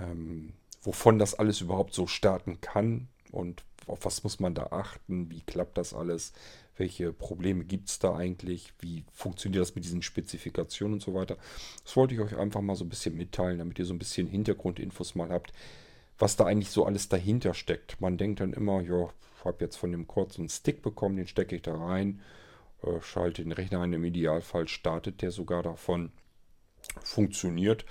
[0.00, 3.08] ähm, wovon das alles überhaupt so starten kann?
[3.32, 5.30] Und auf was muss man da achten?
[5.30, 6.32] Wie klappt das alles?
[6.76, 8.72] Welche Probleme gibt es da eigentlich?
[8.80, 11.36] Wie funktioniert das mit diesen Spezifikationen und so weiter?
[11.84, 14.26] Das wollte ich euch einfach mal so ein bisschen mitteilen, damit ihr so ein bisschen
[14.26, 15.52] Hintergrundinfos mal habt,
[16.18, 18.00] was da eigentlich so alles dahinter steckt.
[18.00, 19.10] Man denkt dann immer, ja,
[19.46, 22.20] habe jetzt von dem einen Stick bekommen, den stecke ich da rein,
[22.82, 23.92] äh, schalte den Rechner ein.
[23.92, 26.12] Im Idealfall startet der sogar davon.
[27.02, 27.84] Funktioniert.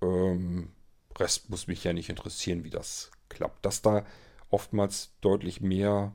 [0.00, 0.72] Ähm,
[1.16, 3.64] Rest muss mich ja nicht interessieren, wie das klappt.
[3.64, 4.06] Dass da
[4.50, 6.14] oftmals deutlich mehr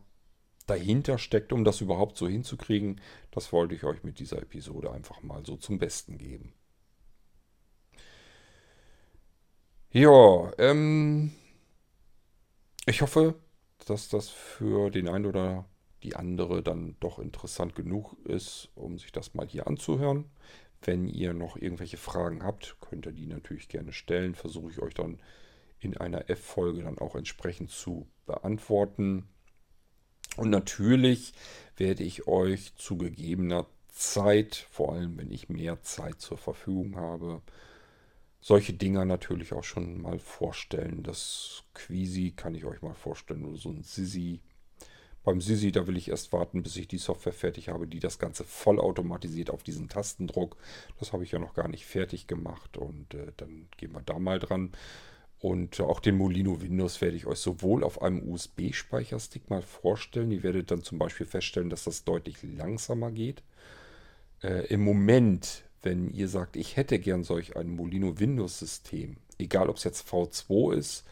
[0.65, 5.21] dahinter steckt, um das überhaupt so hinzukriegen, das wollte ich euch mit dieser Episode einfach
[5.21, 6.54] mal so zum Besten geben.
[9.91, 11.34] Ja, ähm,
[12.88, 13.36] ich hoffe,
[13.89, 15.65] dass das für den einen oder
[16.04, 20.26] die andere dann doch interessant genug ist, um sich das mal hier anzuhören.
[20.82, 24.36] Wenn ihr noch irgendwelche Fragen habt, könnt ihr die natürlich gerne stellen.
[24.36, 25.22] Versuche ich euch dann
[25.80, 29.30] in einer F-Folge dann auch entsprechend zu beantworten.
[30.36, 31.34] Und natürlich
[31.78, 37.41] werde ich euch zu gegebener Zeit, vor allem wenn ich mehr Zeit zur Verfügung habe,
[38.43, 41.01] solche Dinger natürlich auch schon mal vorstellen.
[41.01, 44.41] Das Quisi kann ich euch mal vorstellen oder so ein Sisi.
[45.23, 48.19] Beim Sisi, da will ich erst warten, bis ich die Software fertig habe, die das
[48.19, 50.58] Ganze vollautomatisiert auf diesen Tastendruck.
[50.99, 54.19] Das habe ich ja noch gar nicht fertig gemacht und äh, dann gehen wir da
[54.19, 54.73] mal dran.
[55.39, 60.32] Und auch den Molino Windows werde ich euch sowohl auf einem USB-Speicherstick mal vorstellen.
[60.32, 63.41] Ihr werdet dann zum Beispiel feststellen, dass das deutlich langsamer geht.
[64.41, 69.78] Äh, Im Moment, wenn ihr sagt, ich hätte gern solch ein Molino Windows-System, egal ob
[69.78, 71.04] es jetzt V2 ist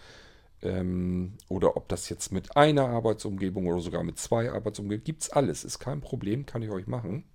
[0.62, 5.30] ähm, oder ob das jetzt mit einer Arbeitsumgebung oder sogar mit zwei Arbeitsumgebungen, gibt es
[5.30, 5.64] alles.
[5.64, 7.26] Ist kein Problem, kann ich euch machen.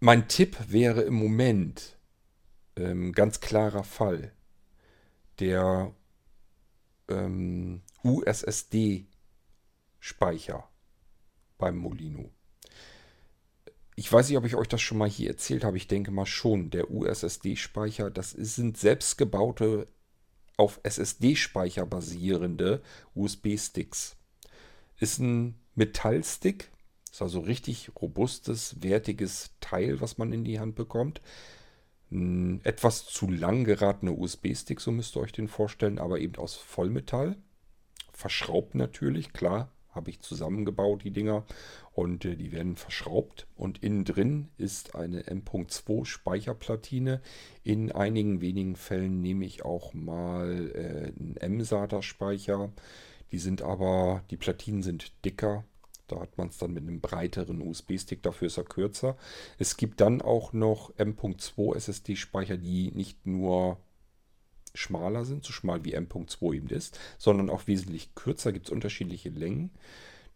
[0.00, 1.96] Mein Tipp wäre im Moment
[2.76, 4.32] ähm, ganz klarer Fall
[5.40, 5.94] der
[7.08, 10.68] ähm, USSD-Speicher
[11.58, 12.30] beim Molino.
[13.98, 15.78] Ich weiß nicht, ob ich euch das schon mal hier erzählt habe.
[15.78, 16.68] Ich denke mal schon.
[16.68, 19.86] Der USSD-Speicher, das sind selbstgebaute,
[20.58, 22.82] auf SSD-Speicher basierende
[23.14, 24.16] USB-Sticks.
[24.98, 26.70] Ist ein Metallstick,
[27.10, 31.22] Ist also richtig robustes, wertiges Teil, was man in die Hand bekommt.
[32.10, 36.54] Ein etwas zu lang geratener USB-Stick, so müsst ihr euch den vorstellen, aber eben aus
[36.54, 37.36] Vollmetall.
[38.12, 41.44] Verschraubt natürlich, klar, habe ich zusammengebaut, die Dinger.
[41.92, 43.46] Und äh, die werden verschraubt.
[43.56, 47.20] Und innen drin ist eine M.2 Speicherplatine.
[47.64, 52.70] In einigen wenigen Fällen nehme ich auch mal äh, einen M-SATA-Speicher.
[53.32, 55.64] Die sind aber, die Platinen sind dicker.
[56.08, 59.16] Da hat man es dann mit einem breiteren USB-Stick, dafür ist er kürzer.
[59.58, 63.78] Es gibt dann auch noch M.2 SSD-Speicher, die nicht nur
[64.76, 69.30] schmaler sind, so schmal wie M.2 eben ist, sondern auch wesentlich kürzer, gibt es unterschiedliche
[69.30, 69.70] Längen.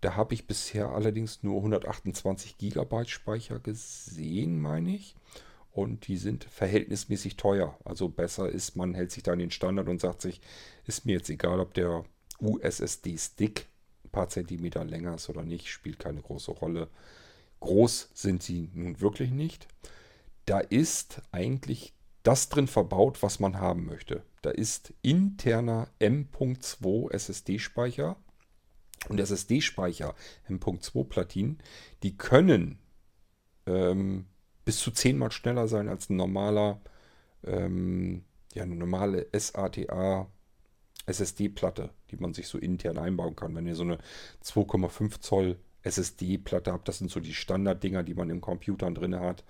[0.00, 5.14] Da habe ich bisher allerdings nur 128 GB Speicher gesehen, meine ich.
[5.72, 7.78] Und die sind verhältnismäßig teuer.
[7.84, 10.40] Also besser ist, man hält sich da an den Standard und sagt sich,
[10.86, 12.04] ist mir jetzt egal, ob der
[12.40, 13.66] USSD-Stick
[14.04, 16.88] ein paar Zentimeter länger ist oder nicht, spielt keine große Rolle.
[17.60, 19.68] Groß sind sie nun wirklich nicht.
[20.46, 24.22] Da ist eigentlich das drin verbaut, was man haben möchte.
[24.42, 28.16] Da ist interner M.2 SSD-Speicher
[29.08, 30.14] und SSD-Speicher
[30.48, 31.58] M.2-Platinen,
[32.02, 32.78] die können
[33.66, 34.26] ähm,
[34.64, 36.80] bis zu zehnmal schneller sein als ein normaler,
[37.44, 40.30] ähm, ja, eine normale SATA
[41.06, 43.54] SSD-Platte, die man sich so intern einbauen kann.
[43.54, 43.98] Wenn ihr so eine
[44.44, 49.44] 2,5 Zoll SSD-Platte habt, das sind so die Standarddinger, die man in Computern drin hat.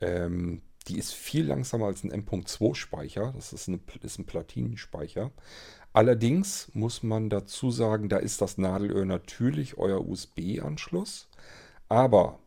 [0.00, 3.32] Ähm, die ist viel langsamer als ein M.2-Speicher.
[3.34, 5.30] Das ist, eine, ist ein Platinenspeicher.
[5.92, 11.28] Allerdings muss man dazu sagen, da ist das Nadelöhr natürlich euer USB-Anschluss.
[11.88, 12.40] Aber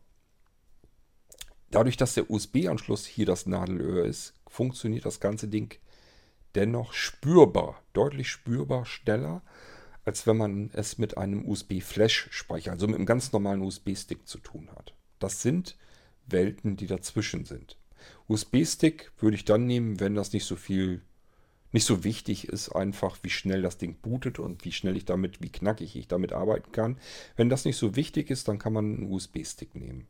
[1.70, 5.78] dadurch, dass der USB-Anschluss hier das Nadelöhr ist, funktioniert das ganze Ding
[6.54, 9.42] dennoch spürbar, deutlich spürbar schneller,
[10.04, 14.70] als wenn man es mit einem USB-Flash-Speicher, also mit einem ganz normalen USB-Stick zu tun
[14.74, 14.94] hat.
[15.18, 15.76] Das sind
[16.26, 17.77] Welten, die dazwischen sind.
[18.28, 21.02] USB-Stick würde ich dann nehmen, wenn das nicht so viel,
[21.72, 25.42] nicht so wichtig ist, einfach wie schnell das Ding bootet und wie schnell ich damit,
[25.42, 26.98] wie knackig ich damit arbeiten kann.
[27.36, 30.06] Wenn das nicht so wichtig ist, dann kann man einen USB-Stick nehmen.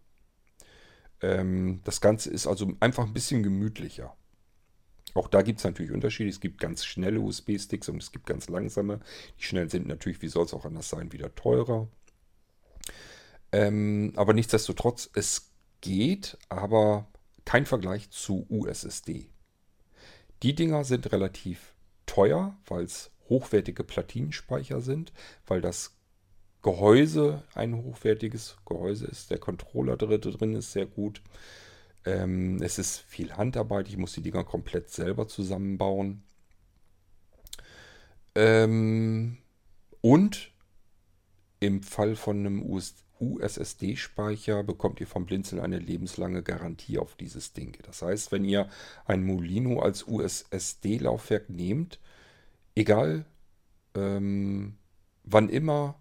[1.20, 4.14] Ähm, das Ganze ist also einfach ein bisschen gemütlicher.
[5.14, 6.30] Auch da gibt es natürlich Unterschiede.
[6.30, 9.00] Es gibt ganz schnelle USB-Sticks und es gibt ganz langsame.
[9.38, 11.88] Die schnell sind natürlich, wie soll es auch anders sein, wieder teurer.
[13.50, 17.08] Ähm, aber nichtsdestotrotz, es geht, aber
[17.48, 19.30] kein Vergleich zu USSD.
[20.42, 21.72] Die Dinger sind relativ
[22.04, 25.14] teuer, weil es hochwertige Platinenspeicher sind,
[25.46, 25.96] weil das
[26.60, 29.30] Gehäuse ein hochwertiges Gehäuse ist.
[29.30, 31.22] Der Controller drin ist sehr gut.
[32.04, 33.88] Ähm, es ist viel Handarbeit.
[33.88, 36.24] Ich muss die Dinger komplett selber zusammenbauen.
[38.34, 39.38] Ähm,
[40.02, 40.50] und
[41.60, 47.52] im Fall von einem USB USSD-Speicher bekommt ihr vom Blinzeln eine lebenslange Garantie auf dieses
[47.52, 47.76] Ding.
[47.84, 48.68] Das heißt, wenn ihr
[49.06, 51.98] ein Molino als USSD-Laufwerk nehmt,
[52.74, 53.24] egal
[53.94, 54.76] ähm,
[55.24, 55.98] wann immer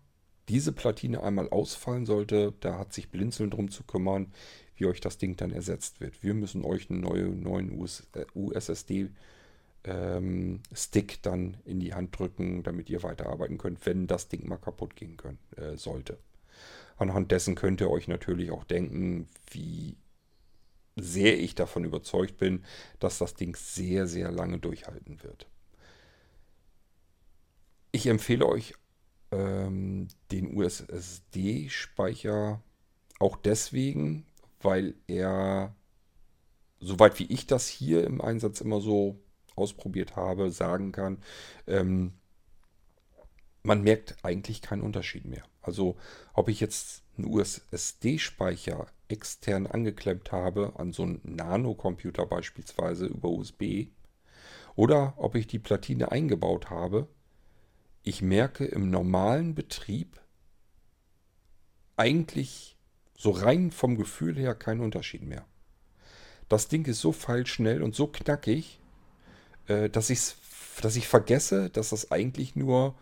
[0.49, 4.31] diese Platine einmal ausfallen sollte, da hat sich Blinzeln drum zu kümmern,
[4.75, 6.23] wie euch das Ding dann ersetzt wird.
[6.23, 9.09] Wir müssen euch einen neue, neuen US, äh, USSD
[9.83, 14.57] ähm, Stick dann in die Hand drücken, damit ihr weiterarbeiten könnt, wenn das Ding mal
[14.57, 16.17] kaputt gehen können, äh, sollte.
[16.97, 19.97] Anhand dessen könnt ihr euch natürlich auch denken, wie
[20.95, 22.63] sehr ich davon überzeugt bin,
[22.99, 25.47] dass das Ding sehr, sehr lange durchhalten wird.
[27.91, 28.73] Ich empfehle euch
[29.31, 32.61] ähm, den USSD-Speicher
[33.19, 34.25] auch deswegen,
[34.61, 35.75] weil er,
[36.79, 39.19] soweit wie ich das hier im Einsatz immer so
[39.55, 41.17] ausprobiert habe, sagen kann,
[41.65, 42.13] ähm,
[43.63, 45.43] man merkt eigentlich keinen Unterschied mehr.
[45.61, 45.97] Also
[46.33, 53.87] ob ich jetzt einen USSD-Speicher extern angeklemmt habe an so einen Nano-Computer beispielsweise über USB
[54.75, 57.07] oder ob ich die Platine eingebaut habe,
[58.03, 60.21] ich merke im normalen Betrieb
[61.97, 62.77] eigentlich
[63.17, 65.45] so rein vom Gefühl her keinen Unterschied mehr.
[66.47, 68.79] Das Ding ist so feilschnell und so knackig,
[69.67, 70.07] äh, dass,
[70.81, 72.95] dass ich vergesse, dass das eigentlich nur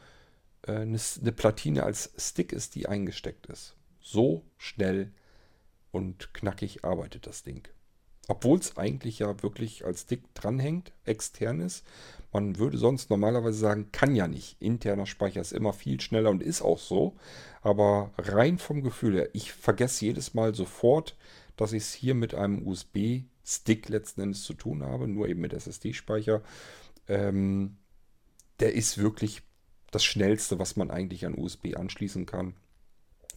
[0.68, 3.76] eine, eine Platine als Stick ist, die eingesteckt ist.
[4.00, 5.12] So schnell
[5.92, 7.68] und knackig arbeitet das Ding.
[8.28, 11.86] Obwohl es eigentlich ja wirklich als Stick dranhängt, extern ist.
[12.34, 14.60] Man würde sonst normalerweise sagen, kann ja nicht.
[14.60, 17.16] Interner Speicher ist immer viel schneller und ist auch so.
[17.62, 21.16] Aber rein vom Gefühl her, ich vergesse jedes Mal sofort,
[21.56, 25.54] dass ich es hier mit einem USB-Stick letzten Endes zu tun habe, nur eben mit
[25.54, 26.42] SSD-Speicher.
[27.08, 27.78] Ähm,
[28.60, 29.44] der ist wirklich
[29.96, 32.54] das schnellste, was man eigentlich an USB anschließen kann.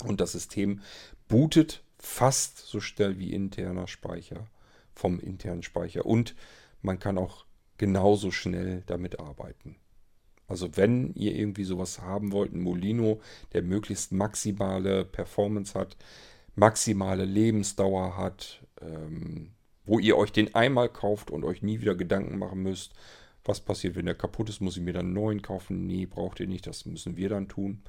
[0.04, 0.80] Und das System
[1.28, 4.46] bootet fast so schnell wie interner Speicher
[4.92, 6.34] vom internen Speicher und
[6.82, 7.46] man kann auch
[7.76, 9.76] genauso schnell damit arbeiten.
[10.48, 13.20] Also wenn ihr irgendwie sowas haben wollt, ein Molino,
[13.52, 15.96] der möglichst maximale Performance hat,
[16.56, 19.52] maximale Lebensdauer hat, ähm,
[19.84, 22.94] wo ihr euch den einmal kauft und euch nie wieder Gedanken machen müsst,
[23.48, 25.86] was passiert, wenn der kaputt ist, muss ich mir dann einen neuen kaufen?
[25.86, 27.82] Nee, braucht ihr nicht, das müssen wir dann tun.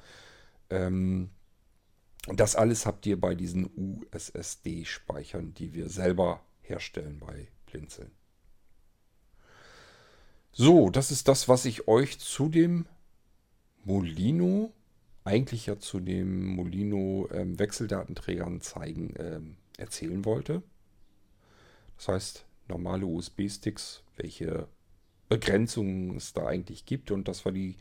[0.70, 1.30] Ähm,
[2.26, 8.10] das alles habt ihr bei diesen USSD-Speichern, die wir selber herstellen bei Blinzeln.
[10.52, 12.86] So, das ist das, was ich euch zu dem
[13.84, 14.72] Molino,
[15.24, 20.62] eigentlich ja zu dem Molino ähm, Wechseldatenträgern zeigen, ähm, erzählen wollte.
[21.96, 24.68] Das heißt, normale USB-Sticks, welche
[25.30, 27.76] Begrenzungen es da eigentlich gibt und dass wir die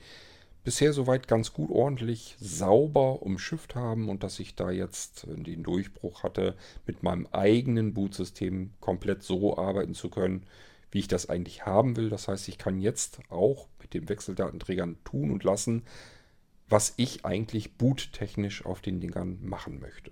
[0.63, 6.21] bisher soweit ganz gut ordentlich sauber umschifft haben und dass ich da jetzt den Durchbruch
[6.21, 10.45] hatte, mit meinem eigenen Bootsystem komplett so arbeiten zu können,
[10.91, 12.09] wie ich das eigentlich haben will.
[12.09, 15.83] Das heißt, ich kann jetzt auch mit den Wechseldatenträgern tun und lassen,
[16.67, 20.11] was ich eigentlich boottechnisch auf den Dingern machen möchte.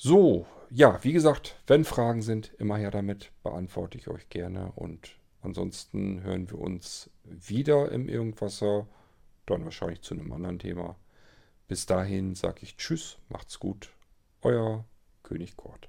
[0.00, 4.70] So, ja, wie gesagt, wenn Fragen sind, immer her damit, beantworte ich euch gerne.
[4.76, 8.86] Und ansonsten hören wir uns wieder im Irgendwasser,
[9.44, 10.94] dann wahrscheinlich zu einem anderen Thema.
[11.66, 13.90] Bis dahin sage ich Tschüss, macht's gut,
[14.42, 14.84] euer
[15.24, 15.88] König Kort.